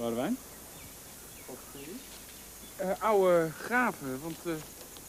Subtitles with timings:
[0.00, 0.36] Boudewijn?
[2.80, 4.52] Uh, oude graven, want uh,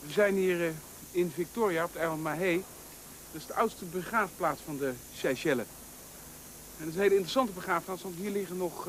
[0.06, 0.72] we zijn hier uh,
[1.12, 2.62] in Victoria op het eiland Mahé.
[3.32, 5.66] Dat is de oudste begraafplaats van de Seychelles.
[6.78, 8.88] En dat is een hele interessante begraafplaats, want hier liggen nog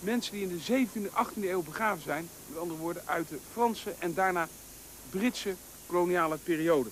[0.00, 2.28] mensen die in de 17e, 18e eeuw begraven zijn.
[2.46, 4.48] Met andere woorden, uit de Franse en daarna
[5.10, 5.54] Britse
[5.86, 6.88] koloniale periode.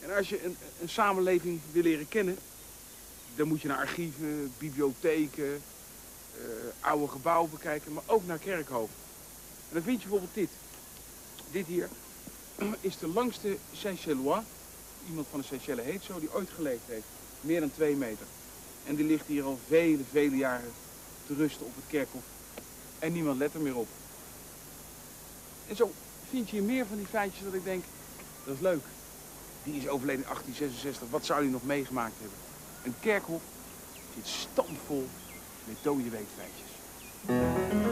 [0.00, 2.38] En als je een, een samenleving wil leren kennen,
[3.34, 5.62] dan moet je naar archieven, bibliotheken,
[6.80, 8.94] oude gebouwen bekijken, maar ook naar kerkhoven.
[9.68, 10.50] En dan vind je bijvoorbeeld dit.
[11.50, 11.88] Dit hier
[12.80, 14.42] is de langste Seychellois,
[15.08, 17.06] iemand van de Seychelles heet zo, die ooit geleefd heeft.
[17.40, 18.26] Meer dan twee meter.
[18.86, 20.72] En die ligt hier al vele, vele jaren
[21.26, 22.22] te rusten op het kerkhof.
[22.98, 23.88] En niemand let er meer op.
[25.68, 25.92] En zo
[26.30, 27.84] vind je meer van die feitjes dat ik denk,
[28.44, 28.82] dat is leuk.
[29.62, 32.38] Die is overleden in 1866, wat zou hij nog meegemaakt hebben?
[32.82, 33.42] Een kerkhof
[34.14, 35.08] zit stampvol
[35.66, 37.85] met dode weetfeitjes.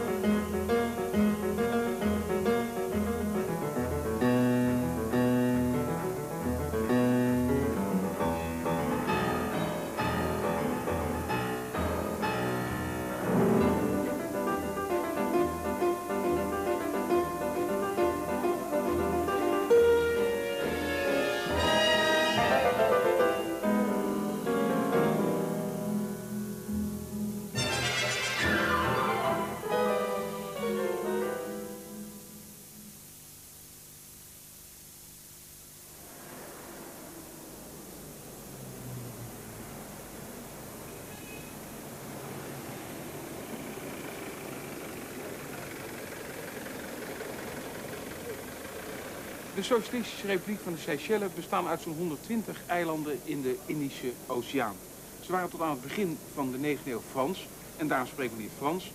[49.65, 54.75] Socialistische Republiek van de Seychelles bestaan uit zo'n 120 eilanden in de Indische Oceaan.
[55.21, 58.41] Ze waren tot aan het begin van de 19e eeuw Frans en daarom spreken we
[58.41, 58.91] hier Frans.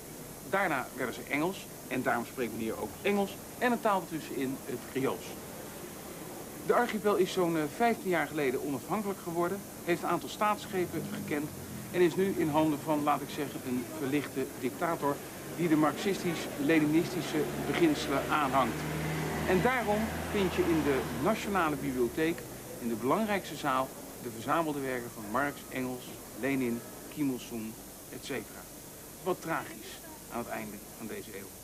[0.50, 4.56] Daarna werden ze Engels en daarom spreken we hier ook Engels en een taal tussenin
[4.64, 5.24] het Creools.
[6.66, 11.48] De archipel is zo'n 15 jaar geleden onafhankelijk geworden, heeft een aantal staatsschepen gekend
[11.90, 15.16] en is nu in handen van, laat ik zeggen, een verlichte dictator
[15.56, 18.99] die de marxistisch-leninistische beginselen aanhangt.
[19.50, 19.98] En daarom
[20.32, 22.38] vind je in de Nationale Bibliotheek,
[22.78, 23.88] in de belangrijkste zaal,
[24.22, 26.04] de verzamelde werken van Marx, Engels,
[26.40, 26.80] Lenin,
[27.14, 27.72] Kim Il-sung,
[28.12, 28.30] etc.
[29.22, 30.00] Wat tragisch
[30.32, 31.59] aan het einde van deze eeuw.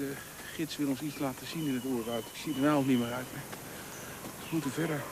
[0.00, 0.12] De
[0.54, 2.24] gids wil ons iets laten zien in het oerwoud.
[2.32, 3.26] Ik zie er nou niet meer uit.
[3.32, 5.02] We moeten verder.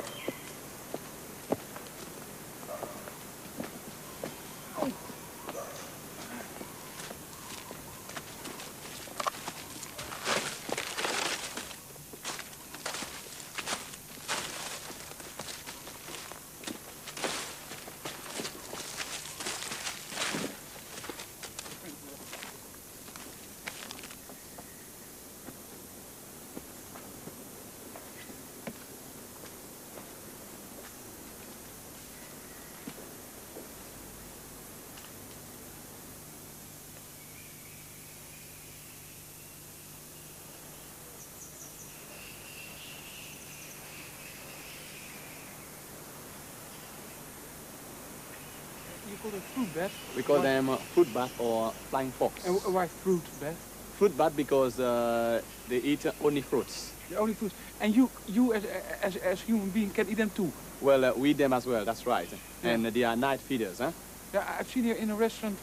[49.34, 49.92] It fruit bath?
[50.16, 52.44] We call them uh, fruit bat or flying fox.
[52.46, 53.54] And why fruit bat?
[53.98, 56.92] Fruit bat because uh, they eat only fruits.
[57.10, 57.54] The only fruits.
[57.80, 58.64] And you, you as
[59.02, 60.52] as as human being can eat them too.
[60.80, 61.84] Well, uh, we eat them as well.
[61.84, 62.28] That's right.
[62.62, 62.70] Yeah.
[62.70, 63.92] And they are night feeders, huh?
[64.32, 65.58] Yeah, I've seen here in a restaurant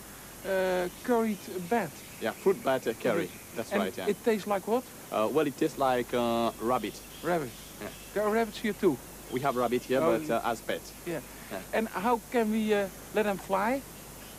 [0.45, 1.37] uh, curried
[1.69, 1.91] bat.
[2.21, 3.29] Yeah, fruit bat uh, curry.
[3.55, 3.97] That's and right.
[3.97, 4.07] Yeah.
[4.07, 4.83] It tastes like what?
[5.11, 6.99] Uh, well, it tastes like uh, rabbit.
[7.23, 7.49] Rabbit.
[7.81, 7.87] Yeah.
[8.13, 8.97] There are rabbits here too.
[9.35, 10.93] We have rabbit here, Oh, but uh, as pets.
[11.05, 11.19] Yeah.
[11.51, 11.59] Yeah.
[11.73, 13.81] And how can we uh, let them fly?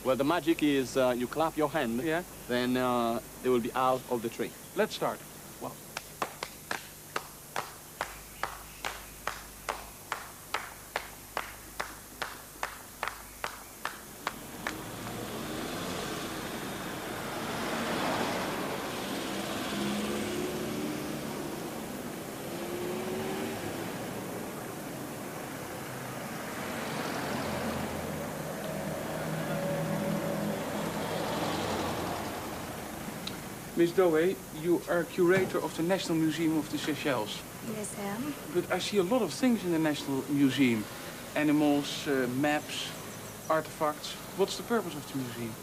[0.04, 2.22] Well, the magic is uh, you clap your hand, Yeah.
[2.48, 4.50] then uh, they will be out of the tree.
[4.75, 5.19] Let's start.
[5.60, 5.75] Well.
[33.76, 37.43] Miss Doe, you are curator of the National Museum of the Seychelles.
[37.76, 38.34] Yes, I am.
[38.55, 40.82] But I see a lot of things in the National Museum.
[41.34, 42.88] Animals, uh, maps,
[43.50, 44.12] artifacts.
[44.38, 45.55] What's the purpose of the museum?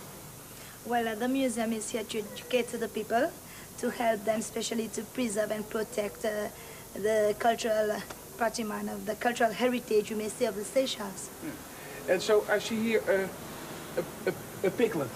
[0.86, 3.31] Well, uh, the museum is here to educate the people,
[3.80, 6.50] to help them, especially to preserve and protect uh,
[6.94, 8.00] the cultural
[8.38, 11.31] patrimony of the cultural heritage, you may say, of the Seychelles.
[11.44, 12.13] Yeah.
[12.13, 15.09] And so I see here uh, a, a, a piglet.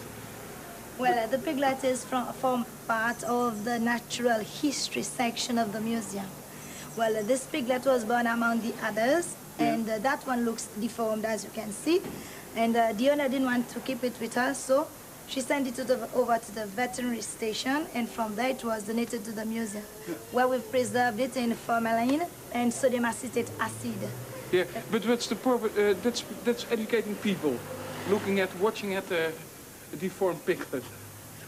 [0.99, 5.79] Well, uh, the piglet is from, from part of the natural history section of the
[5.79, 6.25] museum.
[6.97, 9.73] Well, uh, this piglet was born among the others, yeah.
[9.73, 12.01] and uh, that one looks deformed, as you can see.
[12.55, 14.87] And uh, the owner didn't want to keep it with her, so
[15.27, 18.81] she sent it to the, over to the veterinary station, and from there it was
[18.83, 20.15] donated to the museum, yeah.
[20.31, 24.09] where we've preserved it in formalin and sodium acetate acid.
[24.51, 25.77] Yeah, but what's the purpose?
[25.77, 27.55] Uh, that's that's educating people,
[28.09, 29.31] looking at, watching at the
[29.99, 30.83] deformed piglet.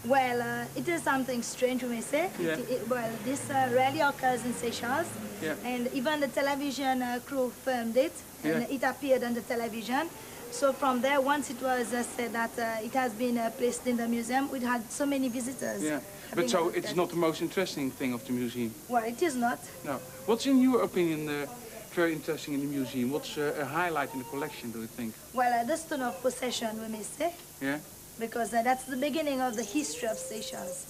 [0.05, 2.29] Well, uh, it is something strange, we may say.
[2.39, 2.53] Yeah.
[2.53, 5.07] It, it, well, this uh, rarely occurs in Seychelles.
[5.41, 5.55] Yeah.
[5.65, 8.13] And even the television uh, crew filmed it,
[8.43, 8.75] and yeah.
[8.75, 10.09] it appeared on the television.
[10.51, 13.85] So from there, once it was uh, said that uh, it has been uh, placed
[13.87, 15.83] in the museum, we had so many visitors.
[15.83, 15.99] Yeah,
[16.33, 18.73] but so it's not the most interesting thing of the museum?
[18.87, 19.59] Well, it is not.
[19.85, 19.99] No.
[20.25, 21.47] What's in your opinion
[21.91, 23.11] very interesting in the museum?
[23.11, 25.13] What's a highlight in the collection, do you think?
[25.33, 27.33] Well, the stone of possession, we may say.
[27.61, 27.79] Yeah?
[28.19, 30.85] Because that's the beginning of the history of Seychelles.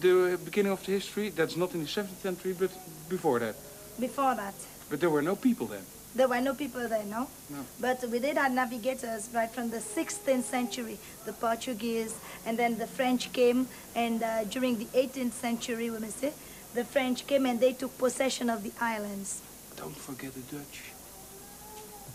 [0.00, 2.70] The beginning of the history, that's not in the 17th century, but
[3.08, 3.54] before that?
[3.98, 4.54] Before that.
[4.88, 5.82] But there were no people then?
[6.14, 7.28] There were no people there, no?
[7.48, 7.64] No.
[7.80, 12.88] But we did have navigators right from the 16th century, the Portuguese, and then the
[12.88, 16.32] French came, and uh, during the 18th century, we may say,
[16.74, 19.40] the French came and they took possession of the islands.
[19.76, 20.90] Don't forget the Dutch.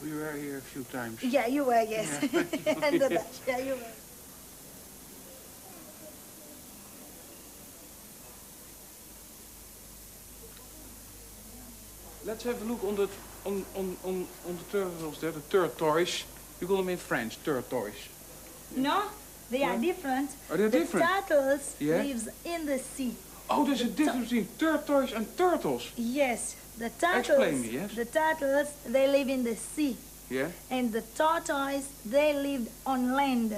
[0.03, 1.23] We were here a few times.
[1.23, 2.19] Yeah, you were, yes.
[2.21, 2.39] Yeah.
[2.83, 3.91] and the Dutch, yeah, you were.
[12.25, 13.07] Let's have a look on the
[13.45, 16.23] on on on, on the turtles there, the tortoise.
[16.59, 18.09] You call them in French, tortoise.
[18.75, 19.03] No,
[19.51, 20.31] they are different.
[20.49, 21.05] Are they the different?
[21.05, 22.01] turtles Yeah?
[22.01, 23.15] lives in the sea.
[23.49, 25.91] Oh, there's a difference between tortoise and turtles.
[25.95, 27.27] Yes, the turtles.
[27.27, 27.95] Explain me, yes.
[27.95, 29.95] The turtles, they live in the sea.
[30.29, 30.49] Yeah?
[30.71, 33.55] And the tortoise, they lived on land.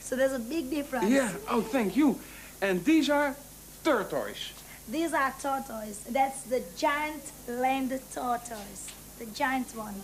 [0.00, 1.08] So there's a big difference.
[1.08, 1.32] Yeah.
[1.48, 2.18] Oh, thank you.
[2.60, 3.36] And these are
[3.84, 4.52] tortoise.
[4.88, 5.98] These are tortoise.
[6.10, 8.88] That's the giant land tortoise.
[9.18, 9.94] The giant one.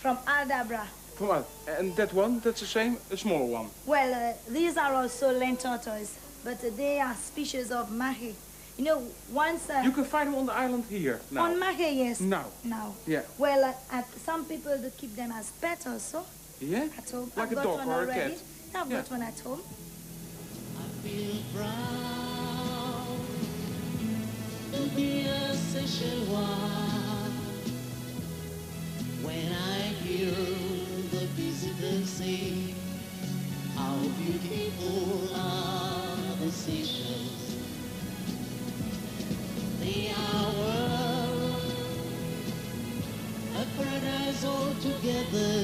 [0.00, 0.86] From Aldabra.
[1.18, 1.44] Come on.
[1.66, 3.66] And that one, that's the same, a smaller one.
[3.86, 6.16] Well, uh, these are also land tortoise,
[6.48, 8.32] but uh, they are species of Mahé.
[8.78, 9.02] You know,
[9.32, 9.68] once...
[9.68, 11.44] Uh, You can find them on the island here now.
[11.44, 12.20] On Mahé, yes.
[12.20, 12.46] Now.
[12.64, 12.94] Now.
[13.06, 13.22] Yeah.
[13.36, 16.24] Well, uh, at some people do keep them as pets also.
[16.60, 16.88] Yeah?
[16.96, 17.30] At home.
[17.36, 18.34] Like I've a got dog one or a already.
[18.34, 18.42] cat?
[18.76, 18.96] I've Yeah.
[18.96, 19.60] got one at home.
[20.82, 23.18] I feel proud
[24.72, 27.32] to be a Seychellois
[29.26, 30.34] when I hear
[31.14, 32.74] the visitors say
[33.76, 37.56] how beautiful are the Seychelles.
[39.80, 41.62] They are world,
[43.56, 45.56] a paradise altogether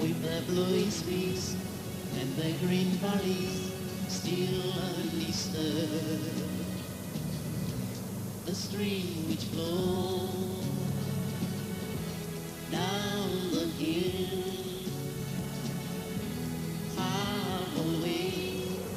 [0.00, 1.56] with the blue streets
[2.18, 3.70] and the green valleys
[4.08, 6.42] still undisturbed.
[8.46, 10.66] The stream which flows
[12.72, 14.63] down the hill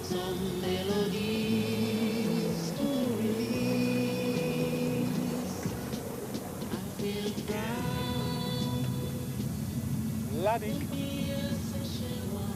[0.07, 0.21] Ladik.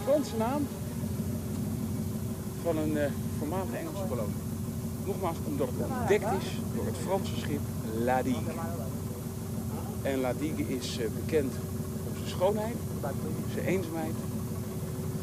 [0.03, 0.67] Franse naam
[2.63, 3.03] van een uh,
[3.37, 4.33] voormalige Engelse kolonie.
[5.05, 7.61] Nogmaals, omdat het ontdekt is door het Franse schip
[8.03, 8.53] La Digue.
[10.01, 11.53] En La Digue is uh, bekend
[12.07, 12.75] om zijn schoonheid,
[13.53, 14.15] zijn eenzaamheid,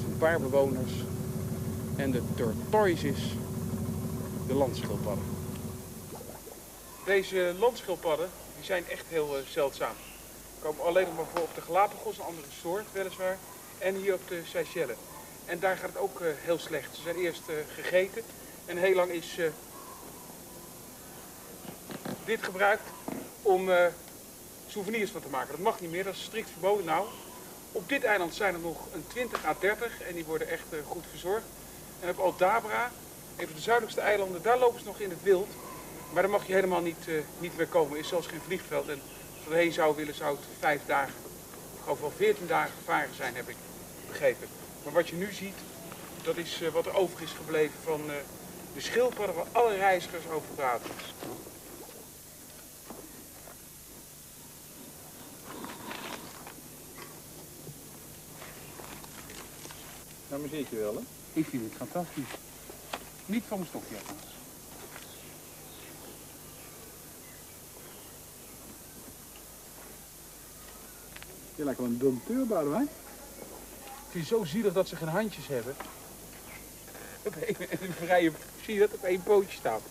[0.00, 0.92] zijn paar bewoners
[1.98, 3.18] en de tortoises,
[4.46, 5.24] de landschildpadden.
[7.04, 9.94] Deze landschildpadden die zijn echt heel uh, zeldzaam.
[10.54, 13.38] Ze komen alleen nog maar voor op de Galapagos, een andere soort weliswaar,
[13.78, 14.96] en hier op de Seychelles.
[15.44, 16.96] En daar gaat het ook uh, heel slecht.
[16.96, 18.22] Ze zijn eerst uh, gegeten
[18.66, 19.38] en heel lang is
[22.24, 22.82] dit gebruikt
[23.42, 23.70] om
[24.68, 25.50] souvenirs van te maken.
[25.50, 27.06] Dat mag niet meer, dat is strikt verboden nou.
[27.72, 31.04] Op dit eiland zijn er nog een 20 à 30 en die worden echt goed
[31.10, 31.44] verzorgd.
[32.00, 32.90] En op Aldabra,
[33.36, 35.48] een van de zuidelijkste eilanden, daar lopen ze nog in het wild.
[36.12, 37.92] Maar daar mag je helemaal niet, niet meer komen.
[37.92, 38.88] Er is zelfs geen vliegveld.
[38.88, 39.00] En
[39.36, 41.14] als we erheen zou willen, zou het vijf dagen,
[41.74, 43.56] ik geloof wel 14 dagen gevaren zijn, heb ik
[44.08, 44.48] begrepen.
[44.84, 45.56] Maar wat je nu ziet,
[46.22, 48.16] Dat is eh, wat er over is gebleven van eh,
[48.74, 50.90] de schildpadden waar alle reizigers over praten.
[60.28, 61.17] Nou, maar zit je wel, hè?
[61.38, 62.30] Ik vind het fantastisch.
[63.26, 64.22] Niet van mijn stokje althans.
[71.54, 72.88] Je lijkt wel een dompteur, Boudewijn.
[73.84, 75.76] Ik vind het zo zielig dat ze geen handjes hebben.
[77.22, 78.32] Op een, een vrije,
[78.64, 79.82] zie je dat op één pootje staat.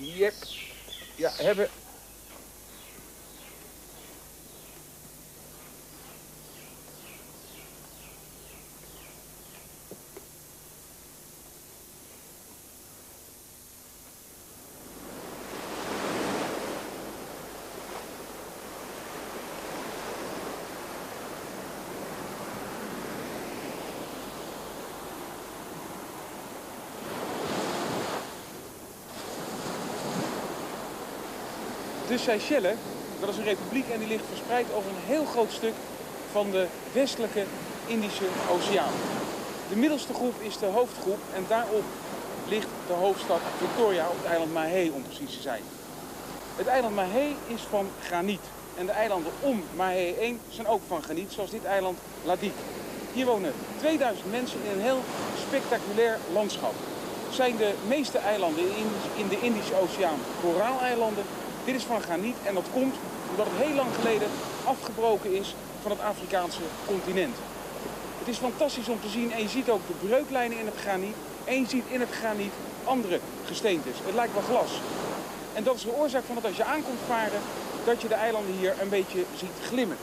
[0.00, 0.34] Yep.
[1.16, 1.68] Ja, hebben.
[32.24, 32.76] Seychelles,
[33.20, 35.74] dat is een republiek en die ligt verspreid over een heel groot stuk
[36.32, 37.44] van de westelijke
[37.86, 38.92] Indische Oceaan.
[39.68, 41.84] De middelste groep is de hoofdgroep en daarop
[42.48, 45.62] ligt de hoofdstad Victoria op het eiland Mahé om precies te zijn.
[46.56, 48.46] Het eiland Mahé is van graniet
[48.78, 52.54] en de eilanden om Mahé 1 zijn ook van graniet, zoals dit eiland Ladik.
[53.12, 55.02] Hier wonen 2000 mensen in een heel
[55.46, 56.74] spectaculair landschap.
[57.30, 58.64] Zijn de meeste eilanden
[59.16, 61.24] in de Indische Oceaan koraaleilanden
[61.64, 62.94] dit is van graniet en dat komt
[63.30, 64.28] omdat het heel lang geleden
[64.64, 67.36] afgebroken is van het Afrikaanse continent.
[68.18, 71.16] Het is fantastisch om te zien en je ziet ook de breuklijnen in het graniet.
[71.44, 72.52] En je ziet in het graniet
[72.84, 73.96] andere gesteentes.
[74.04, 74.70] Het lijkt wel glas.
[75.52, 77.40] En dat is de oorzaak van dat als je aankomt varen,
[77.84, 79.96] dat je de eilanden hier een beetje ziet glimmen.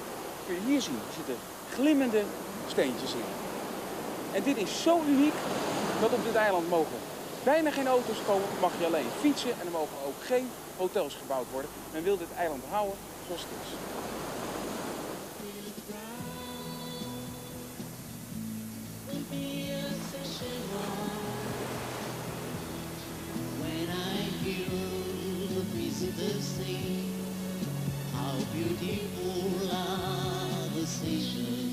[0.45, 1.35] Kun je hier zien, er zitten
[1.73, 2.21] glimmende
[2.67, 3.29] steentjes in.
[4.31, 5.33] En dit is zo uniek
[6.01, 6.97] dat op dit eiland mogen
[7.43, 10.49] bijna geen auto's komen, mag je alleen fietsen en er mogen ook geen
[10.81, 11.71] hotels gebouwd worden.
[11.91, 12.97] Men wil dit eiland houden
[13.27, 13.69] zoals het is.
[28.13, 31.70] How beautiful are the Seychelles.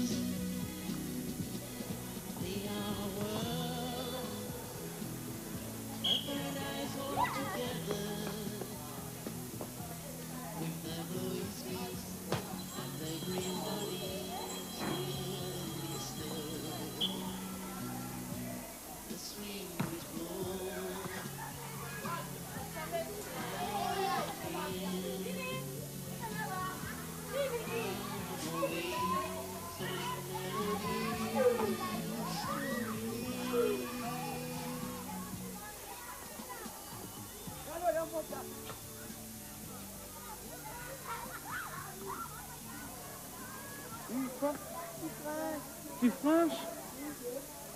[46.08, 46.52] Tu France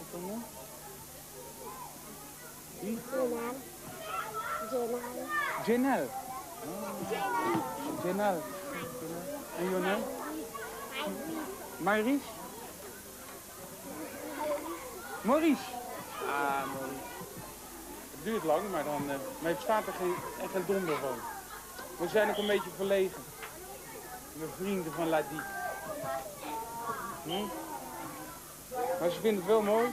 [0.01, 0.41] Et comment
[2.83, 2.99] Oui
[5.67, 6.07] Jenal.
[8.03, 8.37] Jenal.
[9.59, 10.03] En your name?
[11.81, 12.23] Maurice?
[15.25, 15.59] Maurice?
[16.27, 17.05] Ah, Maurice.
[18.15, 21.17] Het duurt lang, maar dan eh, maar het staat er geen, echt geen donder van.
[21.99, 23.23] We zijn ook een beetje verlegen.
[24.33, 25.41] We vrienden van Ladi.
[27.25, 27.62] Hm?
[29.03, 29.87] Maar ze vinden het wel mooi.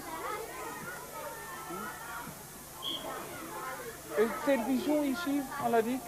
[4.46, 6.02] Télévision ici, à la DIC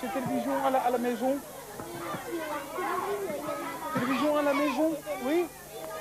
[0.00, 1.38] C'est télévision à la, maison?
[3.92, 4.96] Télévision à la maison?
[5.24, 5.46] Oui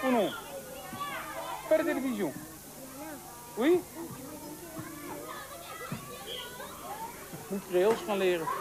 [0.03, 0.31] ou non?
[1.67, 2.33] Pas de télévision
[3.57, 3.83] Oui?
[7.49, 8.60] Moet Creools gaan leren.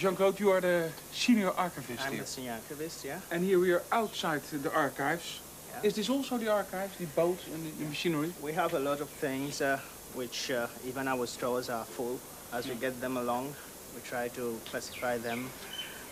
[0.00, 2.22] Jean-Claude, you are the senior archivist I'm here.
[2.22, 3.20] the senior archivist, yeah.
[3.30, 5.40] And here we are outside the archives.
[5.68, 5.88] Yeah.
[5.88, 8.32] Is this also the archives, the boats and the, the machinery?
[8.40, 9.78] We have a lot of things uh,
[10.14, 12.18] which uh, even our stores are full.
[12.50, 13.52] As we get them along,
[13.94, 15.50] we try to classify them,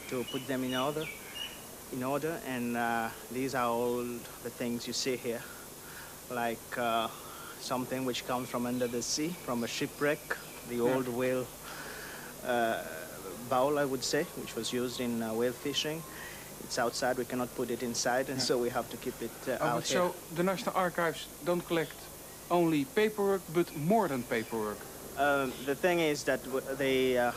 [0.09, 1.07] to put them in order,
[1.91, 2.39] in order.
[2.47, 5.41] And uh, these are all the things you see here,
[6.31, 7.09] like uh,
[7.59, 10.37] something which comes from under the sea, from a shipwreck,
[10.69, 11.47] the old whale
[12.47, 12.83] uh,
[13.49, 16.03] bowl, I would say, which was used in uh, whale fishing.
[16.65, 17.17] it's outside.
[17.17, 19.87] We cannot put it inside, and so we have to keep it uh, Oh, out
[19.87, 19.99] here.
[19.99, 21.95] so the National Archives don't collect
[22.51, 24.79] only paperwork, but more than paperwork.
[25.17, 27.33] Um, the thing is that w- they uh,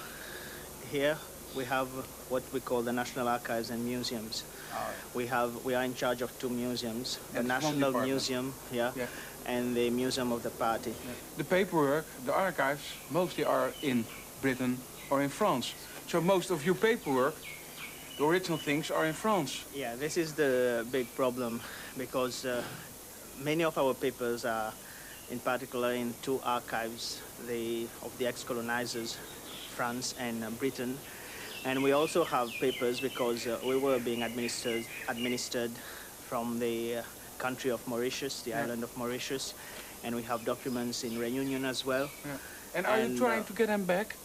[0.91, 1.17] here
[1.55, 1.87] we have
[2.29, 4.43] what we call the National Archives and Museums.
[5.13, 7.91] We have we are in charge of two museums: the National.
[7.91, 9.07] Museum here Yeah.
[9.45, 10.93] and the Museum of the Party.
[11.37, 14.05] The paperwork, the archives, mostly are in
[14.41, 14.77] Britain
[15.09, 15.73] or in France.
[16.11, 17.35] So most of your paperwork,
[18.17, 19.63] the original things, are in France.
[19.73, 21.61] Yeah, this is the big problem
[21.97, 22.61] because uh,
[23.41, 24.73] many of our papers are,
[25.29, 29.17] in particular, in two archives, the of the ex-colonizers,
[29.69, 30.97] France and uh, Britain,
[31.63, 35.71] and we also have papers because uh, we were being administered administered
[36.27, 37.03] from the uh,
[37.37, 39.53] country of Mauritius, the island of Mauritius,
[40.03, 42.09] and we have documents in Reunion as well.
[42.25, 42.37] Yeah.
[42.75, 44.17] And are you trying uh, to get them back?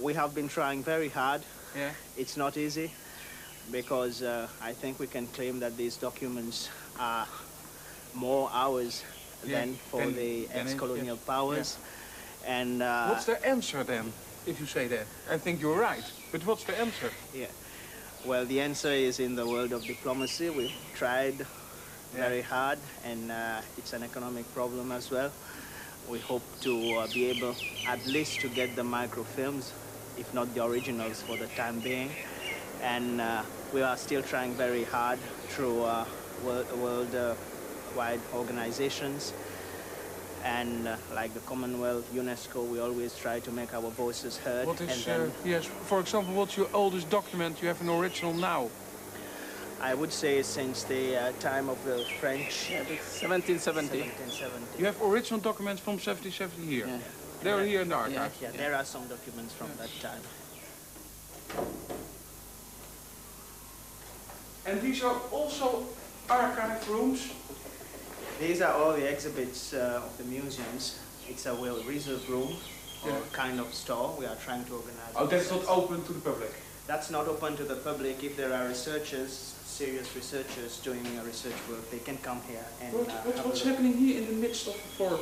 [0.00, 1.42] We have been trying very hard.
[1.76, 1.90] Yeah.
[2.16, 2.92] It's not easy
[3.72, 7.26] because uh, I think we can claim that these documents are
[8.14, 9.04] more ours
[9.44, 11.78] Yeah, than for the ex-colonial yeah, powers.
[12.46, 14.12] And uh, what's the answer then,
[14.46, 15.06] if you say that?
[15.30, 16.04] I think you're right.
[16.32, 17.10] But what's the answer?
[17.34, 17.46] yeah,
[18.24, 20.50] well, the answer is in the world of diplomacy.
[20.50, 21.46] We've tried
[22.14, 25.30] very hard, and uh, it's an economic problem as well.
[26.08, 27.54] We hope to uh, be able
[27.86, 29.72] at least to get the microfilms,
[30.18, 32.10] if not the originals, for the time being.
[32.82, 36.04] And uh, we are still trying very hard through uh,
[36.44, 37.34] world, world uh,
[37.96, 39.32] wide organizations.
[40.44, 44.66] And uh, like the Commonwealth, UNESCO, we always try to make our voices heard.
[44.66, 47.60] What and then uh, yes, for example, what's your oldest document?
[47.60, 48.68] You have an original now.
[49.80, 54.00] I would say since the uh, time of the French, 1770.
[54.00, 54.78] 1770.
[54.78, 56.86] You have original documents from 1770 here.
[56.86, 56.98] Yeah.
[57.42, 58.36] They're here in the archive.
[58.42, 60.20] Yeah, there are some documents from that time.
[64.66, 65.86] And these are also
[66.28, 67.32] archive rooms.
[68.40, 70.98] These are all the exhibits uh, of the museums.
[71.28, 72.56] It's a well reserved room
[73.04, 73.20] or Yeah.
[73.32, 74.14] kind of store.
[74.18, 75.14] We are trying to organize.
[75.16, 75.30] Oh, it.
[75.30, 76.52] that's not open to the public.
[76.86, 78.22] That's not open to the public.
[78.24, 79.32] If there are researchers,
[79.64, 83.62] serious researchers doing research work, they can come here and What, uh, what, have what's
[83.62, 85.20] happening here in the midst of the floor?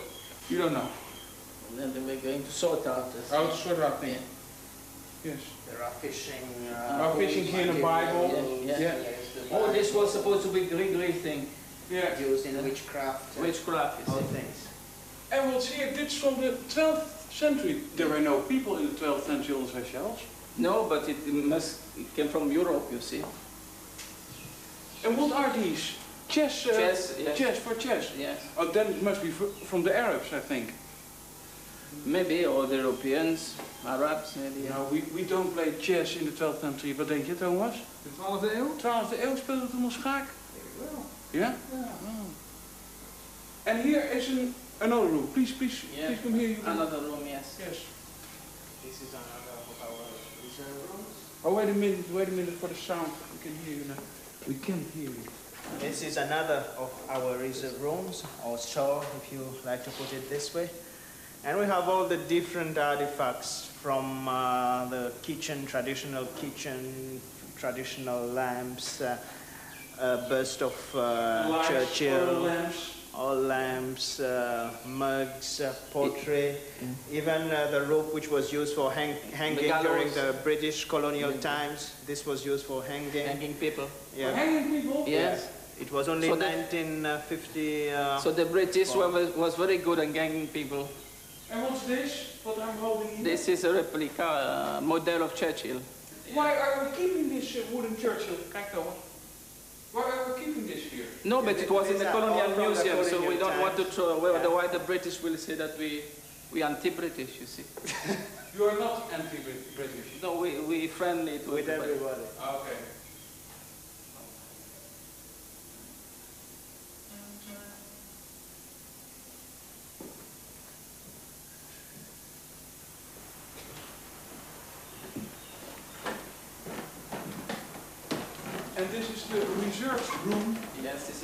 [0.48, 0.88] You don't know.
[1.70, 3.30] And then we're going to sort out this.
[3.32, 4.16] Oh, it's sort of thing.
[5.24, 5.38] Yes.
[5.68, 6.40] There are fishing.
[7.00, 8.60] Oh, fishing here in the Bible.
[8.64, 8.94] Yeah, Yeah.
[9.50, 11.48] Oh, this was supposed to be Grigri thing,
[11.90, 12.18] Yeah.
[12.18, 13.38] used in witchcraft.
[13.38, 14.26] uh, witchcraft, you all see.
[14.34, 14.68] things.
[15.32, 15.92] And what's here?
[15.92, 17.82] This from the 12th century.
[17.96, 20.20] There were no people in the 12th century on the Seychelles.
[20.58, 23.22] No, but it must, it came from Europe, you see.
[25.04, 25.92] And what are these?
[26.28, 26.66] Chess.
[26.66, 27.38] Uh, Chess, yes.
[27.38, 28.12] Chess for chess.
[28.18, 28.40] Yes.
[28.56, 30.72] Oh, then it must be from the Arabs, I think.
[32.04, 33.54] Maybe, or the Europeans,
[33.84, 34.60] Arabs, maybe.
[34.62, 34.74] yeah.
[34.76, 36.94] No, we, we don't play chess in the 12th century.
[36.94, 37.74] Wat denk je, Thomas?
[38.02, 38.76] De 12e eeuw?
[38.78, 40.28] 12e eeuw speelde toen nog schaak.
[41.30, 41.54] Ja?
[41.72, 41.78] Oh.
[43.66, 45.28] And here is an, another room.
[45.32, 46.06] Please, please, Yeah.
[46.06, 46.48] please come here.
[46.48, 47.46] You Another room, yes.
[47.58, 47.78] Yes.
[48.84, 49.98] This is another of our
[50.42, 51.16] reserve rooms.
[51.42, 53.10] Oh, wait a minute, wait a minute for the sound.
[53.32, 54.02] We can hear you now.
[54.46, 55.22] We can't hear you.
[55.80, 60.28] This is another of our reserve rooms, or store, if you like to put it
[60.28, 60.70] this way.
[61.46, 67.20] And we have all the different artifacts from uh, the kitchen, traditional kitchen,
[67.56, 69.16] traditional lamps, uh,
[70.00, 72.96] uh, bust of uh, Lights, Churchill, lamps.
[73.14, 76.60] all lamps, uh, mugs, uh, portrait,
[77.12, 81.94] even uh, the rope which was used for hang- hanging during the British colonial times.
[82.08, 83.24] This was used for hanging.
[83.24, 83.88] Hanging people.
[84.16, 84.32] Yeah.
[84.32, 85.04] Hanging people?
[85.06, 85.48] Yes.
[85.80, 87.90] It was only So 1950.
[87.92, 90.88] Uh, So the British were, was very good at hanging people.
[91.50, 92.38] And what's this?
[92.42, 93.24] What I'm holding here?
[93.24, 95.80] This is a replica, uh, model of Churchill.
[96.34, 98.36] Why are we keeping this uh, wooden Churchill?
[98.52, 98.84] Kijk dan.
[99.92, 101.06] Why are we keeping this here?
[101.24, 103.36] No, but it was in the These are all colonial from the museum, so we
[103.38, 103.94] don't want to times.
[103.94, 104.38] throw away, Yeah.
[104.40, 106.02] otherwise the British will say that we,
[106.52, 107.64] we anti-British, you see.
[108.56, 110.22] You are not anti-British.
[110.22, 111.92] No, we, we friendly to with everybody.
[111.92, 112.24] everybody.
[112.64, 112.76] Okay.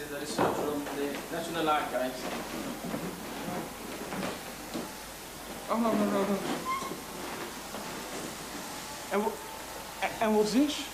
[0.03, 2.23] Is the research room, the National Archives.
[5.71, 6.38] Oh, no, no, no, no.
[9.12, 10.85] And, wh- and what's this?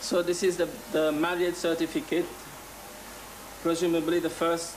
[0.00, 2.26] So this is the, the marriage certificate,
[3.62, 4.76] presumably the first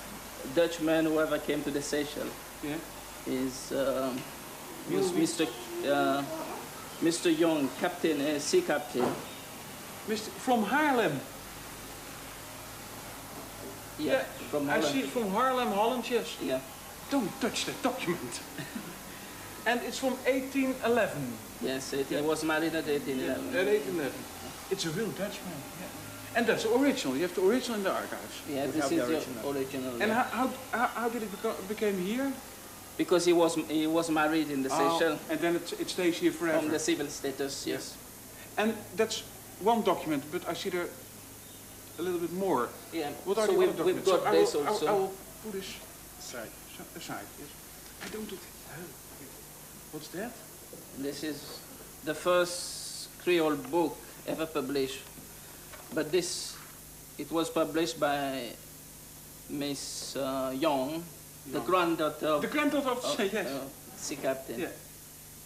[0.56, 2.32] Dutchman who ever came to the Seychelles.
[2.63, 2.76] Yeah.
[3.28, 4.19] is um,
[4.91, 5.47] was Mr.
[5.88, 6.24] Uh,
[7.02, 7.36] Mr.
[7.38, 9.06] Young, captain, uh, sea captain.
[10.08, 10.30] Mr.
[10.30, 11.19] From Haarlem.
[14.03, 16.37] Yeah, from I see it from Haarlem, Holland, yes.
[16.41, 16.59] Yeah.
[17.09, 18.41] Don't touch that document.
[19.65, 21.33] and it's from 1811.
[21.61, 23.47] Yes, it, he was married at 1811.
[23.55, 24.13] At 1811.
[24.71, 25.53] It's a real Dutchman.
[25.79, 25.87] Yeah.
[26.37, 27.15] And that's the original.
[27.15, 28.41] You have the original in the archives.
[28.49, 29.51] Yeah, this have is the original.
[29.51, 30.01] original.
[30.01, 32.31] And how, how, how, did it become, became here?
[32.97, 35.89] Because he was he was married in the oh, Seychelles Oh, and then it, it
[35.89, 36.59] stays here forever.
[36.59, 37.67] from the civil status.
[37.67, 37.97] Yes.
[38.57, 39.23] And that's
[39.59, 40.87] one document, but I see there
[41.99, 42.69] a little bit more.
[42.93, 43.10] Yeah.
[43.25, 44.88] What are so the we've, we've got so this I will, I will- also.
[44.88, 45.69] I will put this
[46.19, 46.49] aside.
[46.95, 47.49] aside yes.
[48.04, 48.84] I don't do oh,
[49.91, 50.32] What's that?
[50.97, 51.60] This is
[52.06, 53.95] the first Creole book
[54.27, 54.99] ever published.
[55.93, 56.56] But this,
[57.17, 58.47] it was published by
[59.49, 61.04] Miss uh, Young,
[61.51, 61.65] the Young.
[61.65, 63.45] granddaughter of, The granddaughter of, of yes.
[63.47, 63.60] uh,
[63.97, 64.60] sea captain.
[64.62, 64.67] yeah.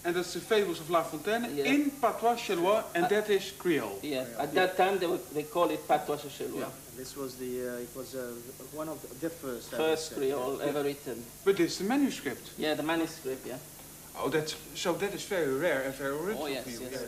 [0.05, 1.65] And that's the Fables of La Fontaine Yeah.
[1.65, 3.97] in patois Chelois, and Uh, that is Creole.
[4.03, 6.59] Yeah, At that time, they, would, they call it patois Seychellois.
[6.59, 6.69] Yeah.
[6.95, 8.31] This was the, uh, it was uh,
[8.73, 9.71] one of the, the first.
[9.71, 10.15] First say.
[10.15, 11.25] Creole ever written.
[11.43, 12.51] But it's the manuscript.
[12.57, 13.57] Yeah, the manuscript, yeah.
[14.17, 16.87] Oh, that's so that is very rare and very original Oh, yes, for you.
[16.91, 17.01] yes.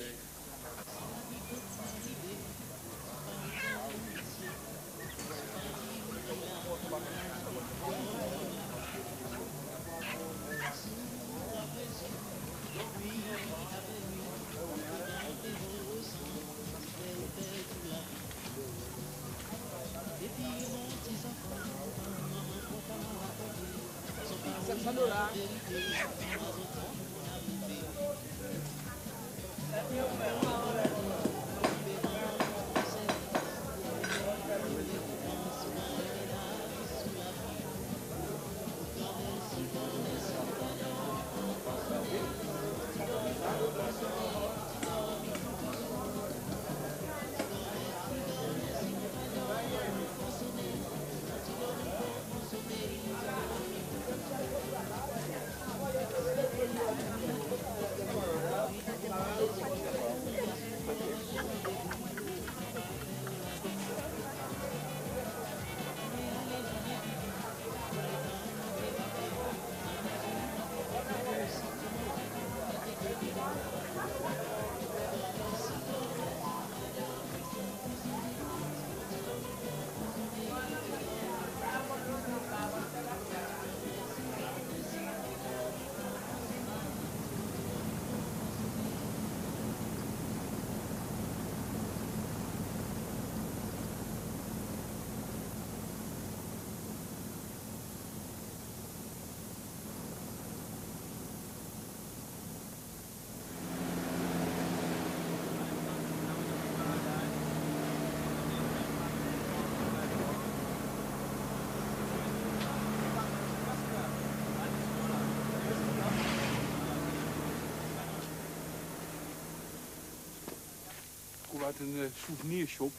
[121.68, 122.92] Uit een eh, souvenirshop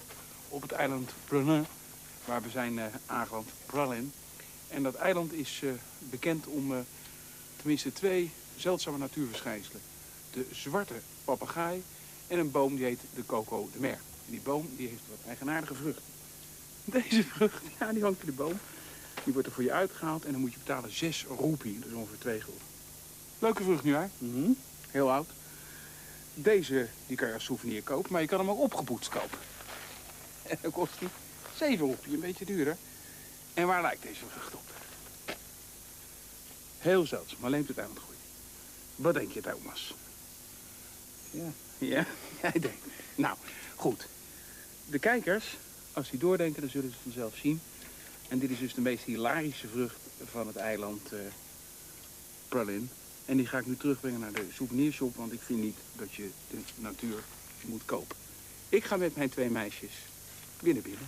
[0.49, 1.67] op het eiland Pralin,
[2.25, 4.13] waar we zijn eh, aangeland, Pralin.
[4.69, 6.85] En dat eiland is eh, bekend om
[7.57, 9.81] tenminste twee zeldzame natuurverschijnselen.
[10.31, 11.83] De zwarte papegaai
[12.27, 13.99] en een boom die heet de coco de mer.
[14.27, 16.05] Die boom die heeft wat eigenaardige vruchten.
[16.85, 18.59] Deze vrucht, ja, die hangt in de boom.
[19.25, 21.79] Die wordt er voor je uitgehaald en dan moet je betalen zes roepie.
[21.79, 22.63] Dat is ongeveer twee gulden.
[23.39, 24.07] Leuke vrucht nu, hè?
[24.91, 25.29] Heel oud.
[26.43, 29.39] Deze die kan je als souvenir kopen, maar je kan hem ook opgepoetst kopen.
[30.49, 31.09] En dan kost hij
[31.57, 32.77] 7 roepie, een beetje duurder.
[33.55, 34.63] En waar lijkt deze vrucht op?
[36.79, 38.19] Heel zeldzaam, alleen op het eiland groeit.
[38.97, 39.95] Wat denk je, Thomas?
[41.31, 41.51] Ja.
[41.79, 42.07] Ja,
[42.43, 42.87] jij denkt.
[43.15, 43.37] Nou,
[43.77, 44.07] goed.
[44.87, 45.57] De kijkers,
[45.93, 47.61] als die doordenken, dan zullen ze het vanzelf zien.
[48.29, 51.19] En dit is dus de meest hilarische vrucht van het eiland eh
[52.49, 52.91] Pralin.
[53.29, 56.31] En die ga ik nu terugbrengen naar de souvenirshop, want ik vind niet dat je
[56.51, 57.23] de natuur
[57.61, 58.17] moet kopen.
[58.69, 59.93] Ik ga met mijn twee meisjes
[60.63, 61.07] binnen binnen.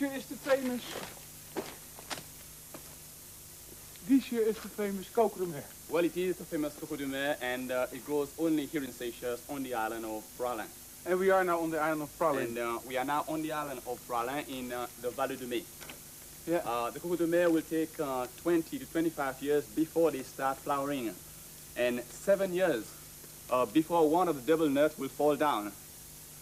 [0.00, 0.82] This here is the famous.
[4.08, 5.62] This here is the famous coco de mer.
[5.90, 9.62] Well, it is the famous crocodile and uh, it grows only here in Seychelles on
[9.62, 10.64] the island of Praslin.
[11.04, 12.46] And we are now on the island of Praslin.
[12.46, 15.46] And uh, we are now on the island of Praslin in uh, the Vallée de
[15.46, 15.64] Mai.
[16.46, 16.62] Yeah.
[16.64, 20.56] Uh, the coco de mer will take uh, 20 to 25 years before they start
[20.56, 21.14] flowering,
[21.76, 22.90] and seven years
[23.50, 25.72] uh, before one of the double nuts will fall down,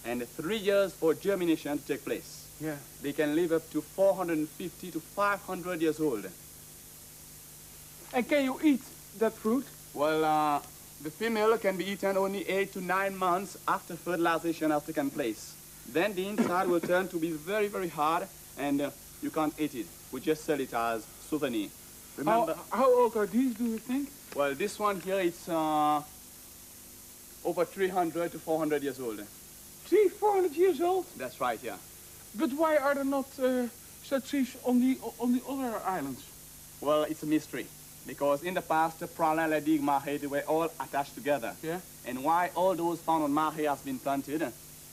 [0.06, 2.47] and three years for germination to take place.
[2.60, 2.76] Yeah.
[3.02, 6.26] They can live up to 450 to 500 years old.
[8.12, 8.82] And can you eat
[9.18, 9.64] that fruit?
[9.94, 10.60] Well, uh,
[11.02, 15.54] the female can be eaten only eight to nine months after fertilization has taken place.
[15.92, 18.26] Then the inside will turn to be very, very hard,
[18.58, 18.90] and uh,
[19.22, 19.86] you can't eat it.
[20.12, 21.68] We just sell it as souvenir.
[22.16, 22.54] Remember?
[22.70, 24.10] How, how old are these, do you think?
[24.34, 26.02] Well, this one here is uh,
[27.44, 29.22] over 300 to 400 years old.
[29.88, 31.06] Three, four hundred years old?
[31.16, 31.76] That's right, yeah.
[32.38, 33.66] But why are there not uh,
[34.04, 36.22] such trees on the on the other islands?
[36.80, 37.66] Well, it's a mystery.
[38.06, 41.52] Because in the past, the Praslin, Mahe, they were all attached together.
[41.62, 41.80] Yeah.
[42.06, 44.40] And why all those found on Mahe has been planted,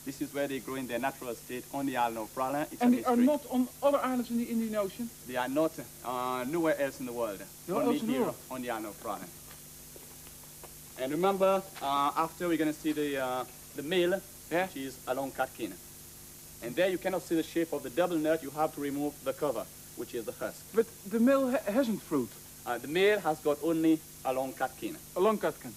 [0.04, 2.66] this is where they grow in their natural state on the island of Praslin.
[2.72, 5.08] It's And a they are not on other islands in the Indian Ocean?
[5.26, 5.72] They are not
[6.04, 7.40] uh, nowhere else in the world.
[7.68, 8.36] Nowhere only else in the here world.
[8.50, 9.28] on the island of Praslin.
[11.02, 13.44] And remember, uh, after we're going to see the, uh,
[13.76, 14.66] the male, Yeah.
[14.66, 15.72] which is a long catkin.
[16.62, 18.42] And there you cannot see the shape of the double nut.
[18.42, 19.64] You have to remove the cover,
[19.96, 20.62] which is the husk.
[20.74, 22.30] But the male ha hasn't fruit,
[22.66, 24.96] Uh, the male has got only a long catkin.
[25.16, 25.72] a long catkin.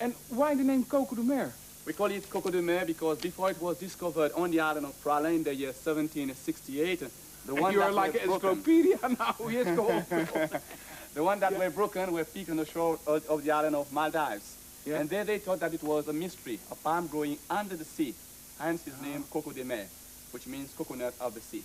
[0.00, 1.52] And why the name Coco de Mer?
[1.86, 4.94] We call it Coco de Mer because before it was discovered on the island of
[5.04, 7.10] Praslin in the year 1768, the
[7.52, 9.34] And one you that are like an encyclopedia now.
[9.50, 10.04] Yes, go on.
[11.14, 13.92] the one that were broken were picked on the shore of, of the island of
[13.92, 14.56] Maldives.
[14.86, 15.00] Yeah.
[15.00, 18.14] And there they thought that it was a mystery, a palm growing under the sea.
[18.58, 19.86] Hence his name Coco de Mer,
[20.32, 21.62] which means coconut of the sea.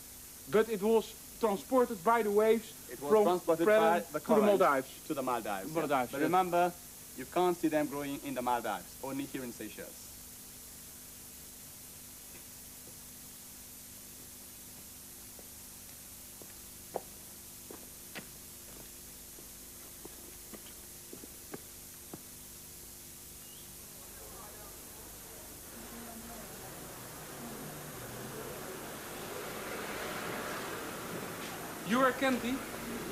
[0.51, 4.87] But it was transported by the waves It was from transported the to the Maldives.
[5.07, 5.73] To the Maldives.
[5.73, 6.23] Maldives, But yeah.
[6.25, 6.71] remember,
[7.17, 10.10] you can't see them growing in the Maldives, only here in Seychelles.
[32.21, 32.53] Kenty?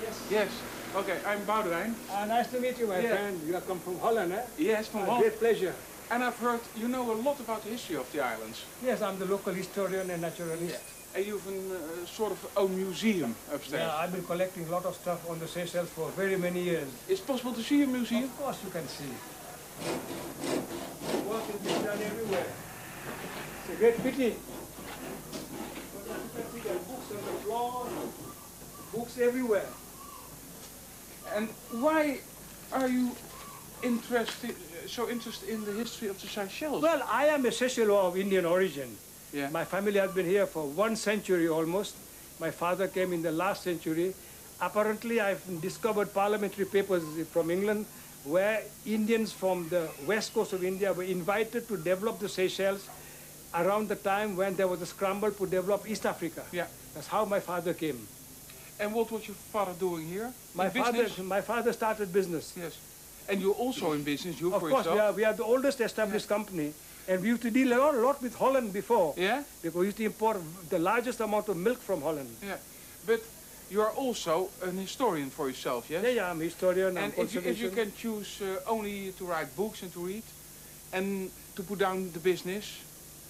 [0.03, 0.15] Yes.
[0.29, 0.49] Yes.
[0.95, 1.95] Okay, I'm Boudewijn.
[2.11, 3.15] Uh, nice to meet you, my Yeah.
[3.15, 3.41] friend.
[3.47, 4.45] You have come from Holland, eh?
[4.57, 5.23] Yes, from Uh, Holland.
[5.23, 5.73] Great pleasure.
[6.11, 8.57] And I've heard you know a lot about the history of the islands.
[8.85, 10.77] Yes, I'm the local historian and naturalist.
[11.15, 13.81] And you've a uh, sort of own museum upstairs.
[13.83, 16.89] Yeah, I've been collecting a lot of stuff on the Seychelles for very many years.
[17.07, 18.25] Is it possible to see a museum?
[18.25, 19.11] Of course you can see.
[21.29, 22.49] Work is done everywhere.
[23.59, 24.31] It's a great pity.
[25.93, 27.87] But as you can see, there are books on the floor,
[28.93, 29.67] books everywhere.
[31.35, 32.19] And why
[32.71, 33.15] are you
[33.83, 34.55] interested,
[34.87, 36.81] so interested in the history of the Seychelles?
[36.81, 38.89] Well, I am a Seychellois of Indian origin.
[39.33, 39.49] Yeah.
[39.49, 41.95] My family has been here for one century almost.
[42.39, 44.13] My father came in the last century.
[44.61, 47.85] Apparently, I've discovered parliamentary papers from England
[48.25, 52.89] where Indians from the west coast of India were invited to develop the Seychelles
[53.55, 56.43] around the time when there was a scramble to develop East Africa.
[56.51, 56.67] Yeah.
[56.93, 58.07] That's how my father came.
[58.79, 60.31] And what was your father doing here?
[60.55, 61.27] My In father, business?
[61.27, 62.53] my father started business.
[62.55, 62.77] Yes.
[63.27, 64.95] And you're also in business, you Of for course, yourself?
[64.95, 66.73] we are, we are the oldest established company,
[67.07, 69.13] and we used to deal a lot, a lot with Holland before.
[69.17, 69.43] Yeah?
[69.61, 70.37] Because we used to import
[70.69, 72.29] the largest amount of milk from Holland.
[72.41, 72.57] Yeah.
[73.05, 73.19] But
[73.69, 76.03] you are also an historian for yourself, yes?
[76.03, 79.25] Yeah, yeah, I'm a historian, And if you, if you can choose uh, only to
[79.25, 80.23] write books and to read,
[80.93, 82.65] and to put down the business,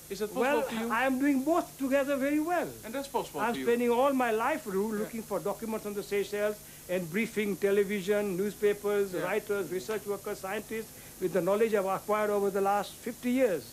[0.10, 0.90] is that possible Well, to you?
[0.92, 2.68] I am doing both together very well.
[2.86, 6.56] and that's possible I'm spending all my life looking for documents on the Seychelles
[6.90, 9.22] and briefing television, newspapers, Yeah.
[9.22, 10.90] writers, research workers, scientists
[11.22, 13.64] with the knowledge I've acquired over the last 50 years.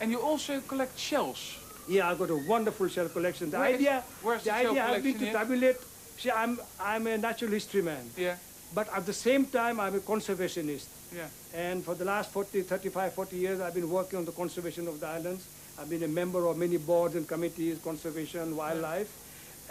[0.00, 1.56] And you also collect shells.
[1.88, 3.50] Yeah, I've got a wonderful shell collection.
[3.50, 5.32] The idea, where's the the idea has been to here?
[5.32, 5.76] tabulate.
[6.18, 8.36] See, I'm I'm a natural history man, Yeah.
[8.74, 10.86] but at the same time, I'm a conservationist.
[11.12, 11.26] Yeah.
[11.54, 15.00] And for the last 40, 35, 40 years, I've been working on the conservation of
[15.00, 15.42] the islands.
[15.80, 19.08] I've been a member of many boards and committees, conservation, wildlife.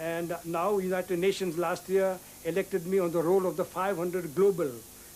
[0.00, 4.72] And now United Nations last year elected me on the roll of the 500 Global,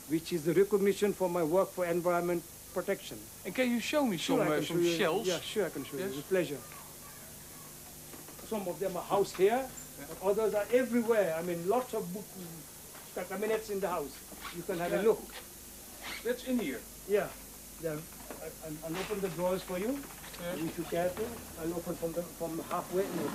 [0.08, 3.18] which is the recognition for my work for environment protection.
[3.44, 5.26] And can you show me some, Sure, I uh, some you- shells?
[5.26, 6.10] Yeah, sure, I can show Yes.
[6.10, 6.58] you with pleasure.
[8.48, 9.64] Some of them are housed here,
[10.08, 11.34] but others are everywhere.
[11.36, 12.24] I mean, lots of book
[13.28, 14.12] cabinets in the house.
[14.56, 15.00] You can have Yeah.
[15.00, 15.22] a look.
[16.24, 16.80] That's in here.
[17.08, 17.26] Yeah.
[17.80, 19.98] There, I, I'll, I'll open the drawers for you.
[20.42, 20.64] Yeah.
[20.64, 21.22] If you care to,
[21.60, 23.02] I'll open from the from halfway.
[23.02, 23.30] You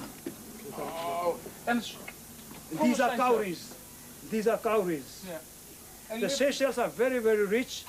[0.77, 1.35] Oh,
[1.67, 1.81] and
[2.81, 3.73] These are cowries.
[4.29, 5.25] These are cowries.
[5.27, 5.39] yeah.
[6.11, 7.85] And The you- Seychelles are very, very rich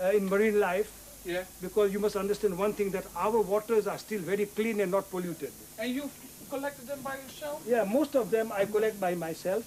[0.00, 0.90] uh, in marine life
[1.24, 1.44] yeah.
[1.62, 5.10] because you must understand one thing that our waters are still very clean and not
[5.10, 5.52] polluted.
[5.78, 6.12] And you've
[6.50, 7.62] collected them by yourself?
[7.66, 9.64] Yeah, most of them I collect by myself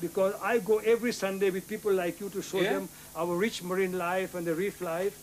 [0.00, 2.74] because I go every Sunday with people like you to show Yeah?
[2.74, 5.14] them our rich marine life and the reef life.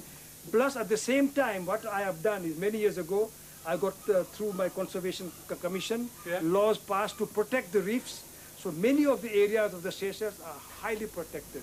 [0.50, 3.30] Plus, at the same time, what I have done is many years ago,
[3.66, 6.40] I got uh, through my conservation co- commission Yeah.
[6.44, 8.22] laws passed to protect the reefs.
[8.58, 11.62] So many of the areas of the Seychelles are highly protected.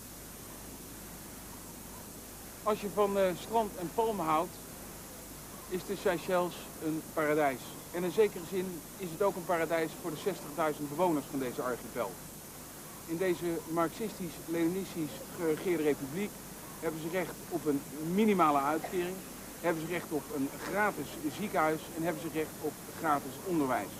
[2.62, 4.50] Als je van eh, strand en palmen houdt,
[5.68, 7.60] is de Seychelles een paradijs.
[7.92, 10.16] En in zekere zin is het ook een paradijs voor de
[10.74, 12.10] 60.000 bewoners van deze archipel.
[13.06, 16.30] In deze marxistisch-leninistisch geregeerde republiek
[16.80, 17.80] hebben ze recht op een
[18.14, 19.16] minimale uitkering,
[19.60, 21.06] hebben ze recht op een gratis
[21.38, 23.94] ziekenhuis en hebben ze recht op gratis onderwijs.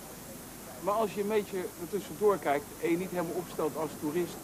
[0.81, 4.35] Maar als je een beetje ertussendoor kijkt en je niet helemaal opstelt als toerist,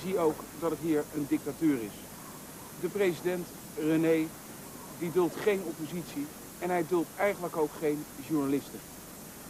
[0.00, 1.96] zie je ook dat het hier een dictatuur is.
[2.80, 4.26] De president, René,
[4.98, 6.26] die duldt geen oppositie
[6.58, 8.80] en hij duldt eigenlijk ook geen journalisten.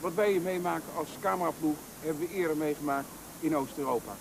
[0.00, 3.08] Wat wij hier meemaken als cameraploeg hebben we eerder meegemaakt
[3.40, 4.16] in Oost-Europa.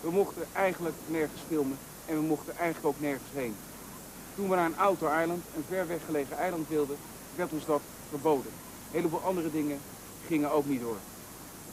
[0.00, 3.54] We mochten eigenlijk nergens filmen en we mochten eigenlijk ook nergens heen.
[4.34, 6.96] Toen we naar een outer eiland, een ver weggelegen eiland wilden,
[7.34, 8.52] werd ons dat verboden.
[8.52, 9.78] Een heleboel andere dingen
[10.26, 10.96] gingen ook niet door.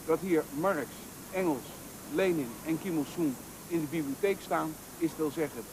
[0.05, 0.87] Dat hier Marx,
[1.31, 1.65] Engels,
[2.13, 3.33] Lenin en Kim Il-sung
[3.67, 5.65] in de bibliotheek staan, is veelzeggend.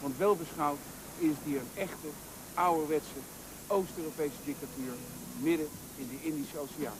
[0.00, 0.78] Want wel beschouwd
[1.18, 2.08] is het hier een echte,
[2.54, 3.18] ouderwetse,
[3.66, 4.92] Oost-Europese dictatuur
[5.40, 6.96] midden in de Indische Oceaan.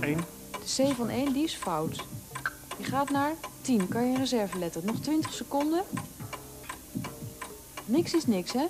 [0.00, 0.16] De
[0.76, 2.04] C van 1, die is fout.
[2.78, 4.84] Je gaat naar 10, kan je een reserve letten.
[4.84, 5.82] Nog 20 seconden.
[7.84, 8.64] Niks is niks, hè?